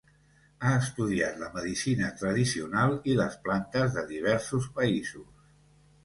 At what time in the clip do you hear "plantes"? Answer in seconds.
3.43-3.93